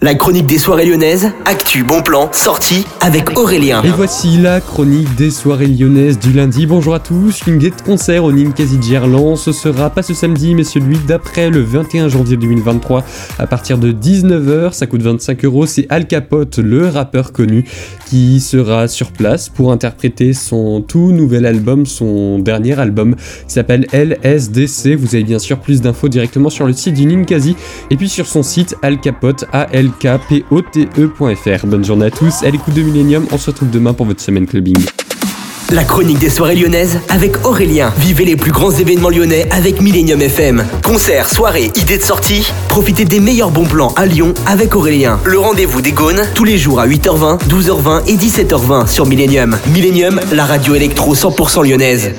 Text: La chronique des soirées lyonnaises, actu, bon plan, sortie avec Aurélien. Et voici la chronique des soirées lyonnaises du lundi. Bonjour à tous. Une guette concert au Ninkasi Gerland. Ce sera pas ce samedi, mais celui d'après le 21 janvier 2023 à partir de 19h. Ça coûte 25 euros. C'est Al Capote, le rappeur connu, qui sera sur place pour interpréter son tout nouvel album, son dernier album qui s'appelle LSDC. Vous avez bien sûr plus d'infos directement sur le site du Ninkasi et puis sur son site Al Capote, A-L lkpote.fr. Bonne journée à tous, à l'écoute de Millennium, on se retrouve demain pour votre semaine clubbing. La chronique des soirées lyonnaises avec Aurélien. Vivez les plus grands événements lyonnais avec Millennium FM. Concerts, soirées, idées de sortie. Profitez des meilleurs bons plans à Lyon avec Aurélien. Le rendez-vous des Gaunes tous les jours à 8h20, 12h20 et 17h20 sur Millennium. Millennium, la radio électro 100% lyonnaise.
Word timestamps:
La 0.00 0.14
chronique 0.14 0.46
des 0.46 0.58
soirées 0.58 0.86
lyonnaises, 0.86 1.32
actu, 1.44 1.82
bon 1.82 2.02
plan, 2.02 2.30
sortie 2.30 2.86
avec 3.00 3.36
Aurélien. 3.36 3.82
Et 3.82 3.88
voici 3.88 4.38
la 4.38 4.60
chronique 4.60 5.12
des 5.16 5.32
soirées 5.32 5.66
lyonnaises 5.66 6.20
du 6.20 6.32
lundi. 6.32 6.66
Bonjour 6.66 6.94
à 6.94 7.00
tous. 7.00 7.40
Une 7.48 7.58
guette 7.58 7.82
concert 7.82 8.22
au 8.22 8.30
Ninkasi 8.30 8.80
Gerland. 8.80 9.36
Ce 9.36 9.50
sera 9.50 9.90
pas 9.90 10.04
ce 10.04 10.14
samedi, 10.14 10.54
mais 10.54 10.62
celui 10.62 10.98
d'après 10.98 11.50
le 11.50 11.62
21 11.62 12.08
janvier 12.10 12.36
2023 12.36 13.04
à 13.40 13.48
partir 13.48 13.76
de 13.76 13.90
19h. 13.90 14.72
Ça 14.72 14.86
coûte 14.86 15.02
25 15.02 15.44
euros. 15.44 15.66
C'est 15.66 15.86
Al 15.88 16.06
Capote, 16.06 16.58
le 16.58 16.86
rappeur 16.86 17.32
connu, 17.32 17.64
qui 18.06 18.38
sera 18.38 18.86
sur 18.86 19.10
place 19.10 19.48
pour 19.48 19.72
interpréter 19.72 20.32
son 20.32 20.80
tout 20.80 21.10
nouvel 21.10 21.44
album, 21.44 21.86
son 21.86 22.38
dernier 22.38 22.78
album 22.78 23.16
qui 23.48 23.52
s'appelle 23.52 23.88
LSDC. 23.92 24.94
Vous 24.94 25.16
avez 25.16 25.24
bien 25.24 25.40
sûr 25.40 25.58
plus 25.58 25.80
d'infos 25.80 26.08
directement 26.08 26.50
sur 26.50 26.68
le 26.68 26.72
site 26.72 26.94
du 26.94 27.04
Ninkasi 27.04 27.56
et 27.90 27.96
puis 27.96 28.08
sur 28.08 28.26
son 28.26 28.44
site 28.44 28.76
Al 28.82 29.00
Capote, 29.00 29.44
A-L 29.52 29.87
lkpote.fr. 29.88 31.66
Bonne 31.66 31.84
journée 31.84 32.06
à 32.06 32.10
tous, 32.10 32.42
à 32.42 32.50
l'écoute 32.50 32.74
de 32.74 32.82
Millennium, 32.82 33.26
on 33.32 33.38
se 33.38 33.50
retrouve 33.50 33.70
demain 33.70 33.92
pour 33.92 34.06
votre 34.06 34.20
semaine 34.20 34.46
clubbing. 34.46 34.78
La 35.70 35.84
chronique 35.84 36.18
des 36.18 36.30
soirées 36.30 36.54
lyonnaises 36.54 36.98
avec 37.10 37.44
Aurélien. 37.44 37.92
Vivez 37.98 38.24
les 38.24 38.36
plus 38.36 38.52
grands 38.52 38.70
événements 38.70 39.10
lyonnais 39.10 39.46
avec 39.50 39.82
Millennium 39.82 40.22
FM. 40.22 40.64
Concerts, 40.82 41.28
soirées, 41.28 41.70
idées 41.76 41.98
de 41.98 42.02
sortie. 42.02 42.50
Profitez 42.70 43.04
des 43.04 43.20
meilleurs 43.20 43.50
bons 43.50 43.66
plans 43.66 43.92
à 43.94 44.06
Lyon 44.06 44.32
avec 44.46 44.74
Aurélien. 44.74 45.20
Le 45.26 45.38
rendez-vous 45.38 45.82
des 45.82 45.92
Gaunes 45.92 46.22
tous 46.34 46.44
les 46.44 46.56
jours 46.56 46.80
à 46.80 46.86
8h20, 46.86 47.40
12h20 47.46 48.06
et 48.06 48.16
17h20 48.16 48.86
sur 48.86 49.04
Millennium. 49.04 49.58
Millennium, 49.70 50.20
la 50.32 50.46
radio 50.46 50.74
électro 50.74 51.14
100% 51.14 51.68
lyonnaise. 51.68 52.12